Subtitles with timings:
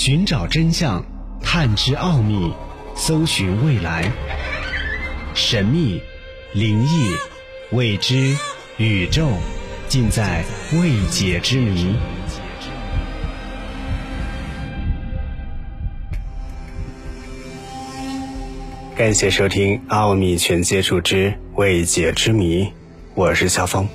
[0.00, 1.04] 寻找真相，
[1.42, 2.52] 探知奥秘，
[2.94, 4.08] 搜寻未来。
[5.34, 6.00] 神秘、
[6.52, 7.12] 灵异、
[7.72, 8.36] 未知、
[8.76, 9.26] 宇宙，
[9.88, 11.96] 尽在未解之谜。
[18.94, 22.62] 感谢收听《奥秘全接触之未解之谜》，
[23.16, 23.88] 我是肖峰。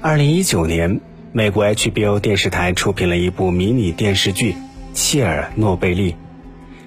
[0.00, 1.00] 二零一九年，
[1.36, 4.52] 美国 HBO 电视台出品了一部迷你电视剧
[4.94, 6.12] 《切尔诺贝利》。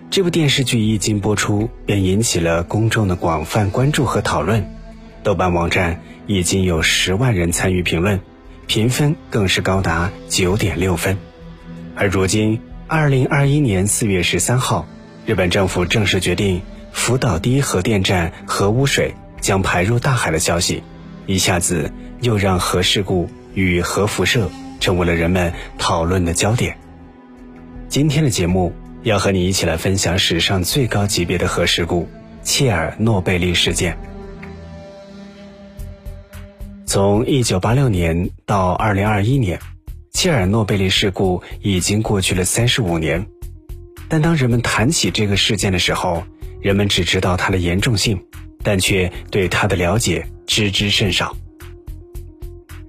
[0.10, 4.74] 这部电视剧一经播出，便引起了公众的广泛关注和讨论。
[5.22, 8.22] 豆瓣网站已经有十万人参与评论，
[8.68, 11.18] 评分更是高达九点六分。
[11.94, 14.88] 而如今，二零二一年四月十三号。
[15.26, 16.62] 日本政府正式决定，
[16.94, 20.84] 福岛第一核电站核污水将排入大海的消息，
[21.26, 21.92] 一下子
[22.22, 26.78] 又让核事故与核辐射成为了人们讨论的焦点。
[27.90, 28.72] 今天的节目
[29.02, 32.08] 要和你一起来分享史上最高级别的核事故——
[32.44, 33.98] 切尔诺贝利事件。
[36.86, 39.60] 从1986年到2021年，
[40.12, 43.26] 切尔诺贝利事故已经过去了35年。
[44.08, 46.24] 但当人们谈起这个事件的时候，
[46.62, 48.24] 人们只知道它的严重性，
[48.62, 51.36] 但却对它的了解知之甚少。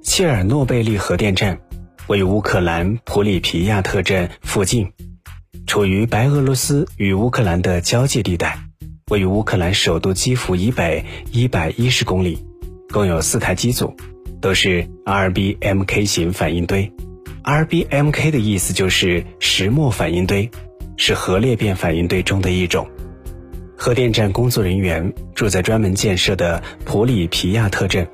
[0.09, 1.61] 切尔诺贝利核电站
[2.07, 4.91] 位于乌克兰普里皮亚特镇附近，
[5.67, 8.59] 处于白俄罗斯与乌克兰的交界地带，
[9.11, 12.39] 位于乌克兰首都基辅以北一百一十公里，
[12.91, 13.95] 共有四台机组，
[14.41, 16.91] 都是 RBMK 型反应堆。
[17.45, 20.51] RBMK 的意思就是石墨反应堆。
[20.97, 22.89] 是核裂变反应堆中的一种。
[23.77, 28.09] 核电站工作人员住在专门建设的普里皮亚特镇，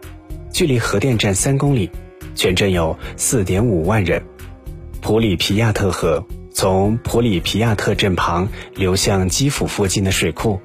[0.55, 1.91] 距离核电站三公里，
[2.37, 4.23] 全镇有四点五万人。
[5.01, 10.61] 普里皮亚特河从普里皮亚特镇旁流向基辅附近的水库。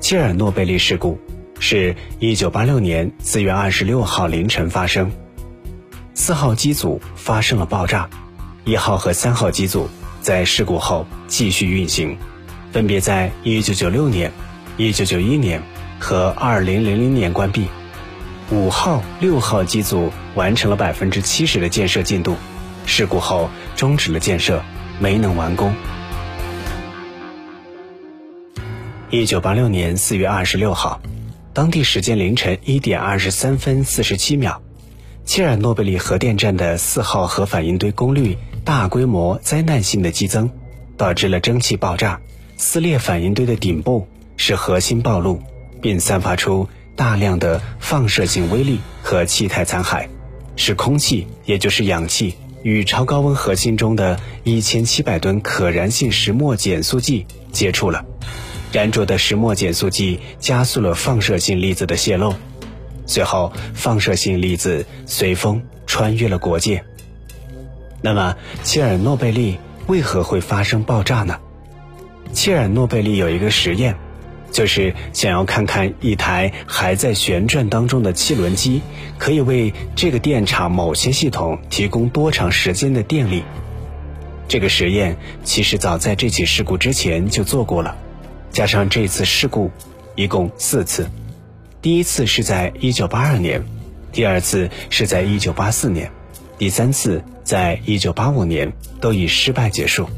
[0.00, 1.16] 切尔诺贝利事故
[1.60, 5.12] 是一九八六年四月二十六号凌晨发生，
[6.14, 8.10] 四号机组发生了爆炸，
[8.64, 9.88] 一号和三号机组。
[10.20, 12.18] 在事故后继续运行，
[12.72, 14.32] 分别在1996年、
[14.76, 15.62] 1991年
[16.00, 17.68] 和2000年关闭。
[18.50, 22.34] 五号、六号机组完成了百分之七十的建设进度，
[22.86, 24.62] 事故后终止了建设，
[24.98, 25.74] 没能完工。
[29.10, 30.98] 1986年4月26号，
[31.52, 34.62] 当地时间凌晨一点二十三分四十七秒，
[35.26, 38.38] 切尔诺贝利核电站的四号核反应堆功率。
[38.64, 40.50] 大规模灾难性的激增，
[40.98, 42.20] 导致了蒸汽爆炸，
[42.58, 45.40] 撕裂反应堆的顶部，使核心暴露，
[45.80, 50.08] 并散发出大量的放射性微粒和气态残骸，
[50.56, 58.04] 使空气，也就是氧气，与超高温核心中的一千七百吨可燃性石墨减速剂接触了。
[58.72, 62.34] 燃着的石墨减速剂加速了放射性粒子的泄漏，
[63.06, 66.84] 随后放射性粒子随风穿越了国界。
[68.02, 68.34] 那么，
[68.64, 71.38] 切尔诺贝利为何会发生爆炸呢？
[72.32, 73.96] 切尔诺贝利有一个实验，
[74.58, 78.82] 就是想要看看一台还在旋转当中的汽轮机
[79.16, 83.44] 可以为这个电厂某些系统提供多长时间的电力。
[84.48, 87.96] 这个实验其实早在这起事故之前就做过了，
[88.50, 89.70] 加上这次事故，
[90.16, 91.08] 一共四次。
[91.80, 93.64] 第一次是在1982年，
[94.10, 96.10] 第二次是在1984年，
[96.58, 97.22] 第三次。
[97.44, 100.10] 在一九八五年都以失败结束，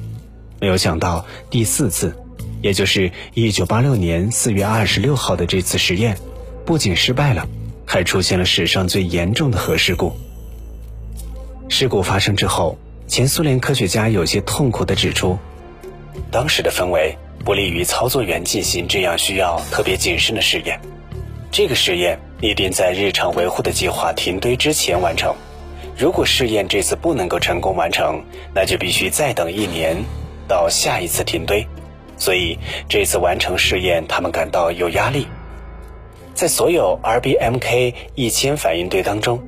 [0.61, 2.17] 没有想到第四次，
[2.63, 6.17] 也就是一九八六年四月二十六号的这次实验，
[6.65, 7.49] 不仅失败了，
[7.87, 10.13] 还出现了史上最严重的核事故。
[11.69, 15.39] 事故发生之后，前苏联科学家有些痛苦地指出，
[16.31, 20.81] 当时的氛围不利于操作员进行这样需要特别谨慎的试验。
[21.51, 25.35] 这个实验一定在日常维护的计划停堆之前完成。
[25.97, 28.23] 如果试验这次不能够成功完成，
[28.55, 29.97] 那就必须再等一年，
[30.47, 31.67] 到下一次停堆。
[32.21, 32.57] 所以
[32.89, 35.27] 这次完成试验，他们感到有压力。
[36.35, 39.43] 在所有 RBMK 一千反应堆当中，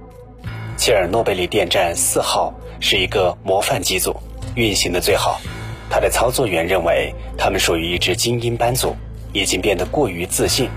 [0.77, 4.17] 切尔诺贝利电站四号是一个模范机组，
[4.57, 5.41] 运行的最好。
[5.89, 8.97] 他的操作员认为，他们属于一支精英班组，
[9.33, 10.69] 已经变得过于自信。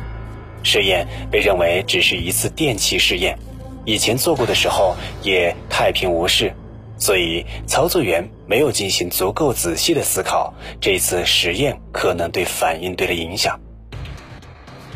[0.64, 3.38] 试验被认为只是一次电气试验。
[3.86, 6.54] 以前做过的时候也太平无事，
[6.98, 13.60] 所以操作员没有进行足够仔细的思考这次实验可能对反应堆的影响。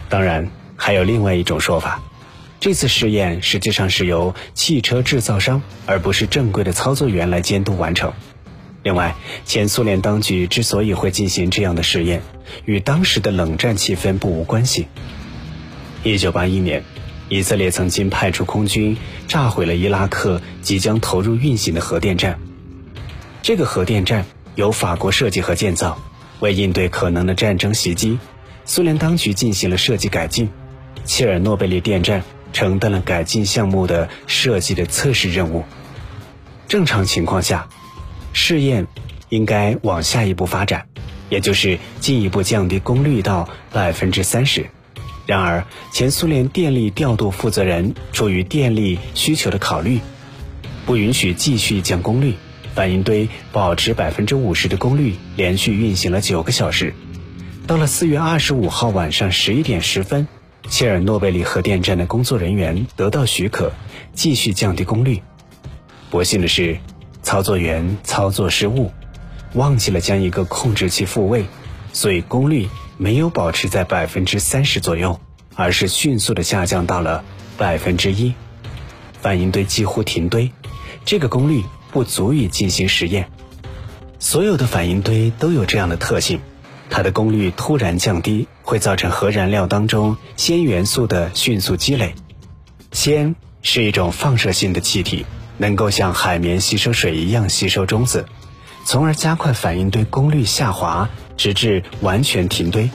[0.10, 2.01] 当然，还有另外一种说法，
[2.60, 8.13] 这次试验实际上是由汽车制造商而不是正规的操作员来监督完成。
[8.81, 9.13] 另外，
[9.45, 12.22] 前苏联当局之所以会进行这样的试验，
[12.63, 14.88] 与当时的冷战气氛不无关系。
[16.04, 16.84] 一九八一年，
[17.30, 18.98] 以色列曾经派出空军
[19.28, 22.40] 炸毁了伊拉克即将投入运行的核电站。
[23.42, 25.98] 这个核电站由法国设计和建造，
[26.40, 28.20] 为应对可能的战争袭击，
[28.66, 30.50] 苏联当局进行了设计改进。
[31.06, 35.64] 切尔诺贝利电站承担了改进项目的设计的测试任务。
[36.68, 37.68] 正常情况下，
[38.34, 38.86] 试验
[39.30, 40.88] 应该往下一步发展，
[41.30, 44.70] 也就是进一步降低功率到百分之三十。
[45.30, 50.00] 然而，前苏联电力调度负责人出于电力需求的考虑，
[50.88, 52.34] 不允许继续降功率。
[52.74, 56.96] 反应堆保持百分之五十的功率，连续运行了九个小时。
[57.68, 60.28] 到了四月二十五号晚上十一点十分，
[60.68, 63.72] 切尔诺贝利核电站的工作人员得到许可，
[64.16, 65.22] 继续降低功率。
[66.10, 66.80] 不幸的是，
[67.22, 68.92] 操作员操作失误，
[69.54, 71.46] 忘记了将一个控制器复位，
[71.94, 72.68] 所以功率。
[73.01, 75.22] 没有保持在百分之三十左右，
[75.56, 77.24] 而是迅速的下降到了
[77.57, 78.34] 百分之一，
[79.22, 80.51] 反应堆几乎停堆，
[81.06, 81.63] 这个功率
[81.94, 83.30] 不足以进行实验。
[84.19, 86.42] 所有的反应堆都有这样的特性，
[86.90, 92.13] 它的功率突然降低，会造成核燃料当中氙元素的迅速积累。
[92.92, 95.25] 氙是一种放射性的气体，
[95.57, 98.25] 能够像海绵吸收水一样吸收中子，
[98.84, 101.10] 从而加快反应堆功率下滑。
[101.40, 102.90] 直至完全停堆。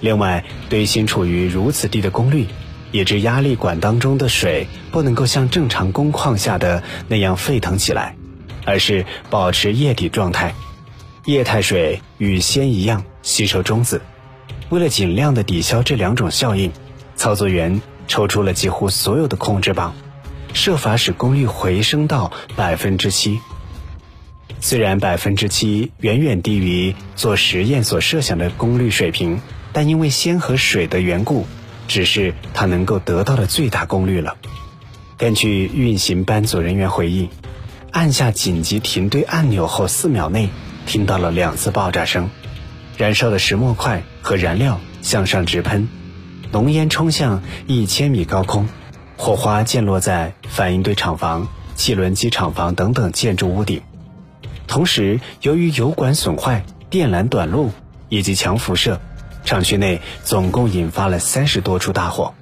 [0.00, 2.46] 另外，堆芯处于如此低的功率，
[2.92, 8.14] 以致压力管当中的水不能够像正常工况下的那样沸腾起来，
[8.66, 10.54] 而是保持液体状态。
[11.24, 14.02] 液态水与氙一样吸收中子。
[14.68, 16.70] 为了尽量的抵消这两种效应，
[17.16, 19.94] 操作员抽出了几乎所有的控制棒，
[20.52, 23.40] 设法使功率回升到百分之七。
[24.66, 29.40] 虽然百分之七远远低于做实验所设想的功率水平，
[29.72, 31.46] 但因为氙和水的缘故，
[31.86, 34.36] 只是它能够得到的最大功率了。
[35.16, 37.28] 根据运行班组人员回忆，
[37.92, 40.48] 按下紧急停堆按钮后四秒内，
[40.84, 42.28] 听到了两次爆炸声，
[42.96, 45.88] 燃烧的石墨块和燃料向上直喷，
[46.50, 48.68] 浓烟冲向一千米高空，
[49.16, 51.46] 火花溅落在反应堆厂房、
[51.76, 53.80] 汽轮机厂房等等建筑屋顶。
[54.66, 57.72] 同时，由于油管损坏、电缆短路
[58.08, 59.00] 以及强辐射，
[59.44, 62.34] 厂区内总共引发了三十多处大火。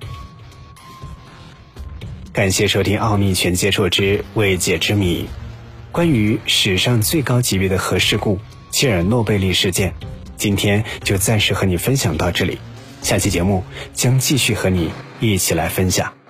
[2.33, 5.23] 感谢收听《奥秘全接触之未解之谜》，
[5.93, 8.41] 关于史上最高级别的核事故——
[8.73, 9.95] 切尔诺贝利事件，
[10.37, 12.59] 今天就暂时和你分享到这里。
[13.03, 13.63] 下期节目
[13.93, 16.24] 将继续和你一起来分享。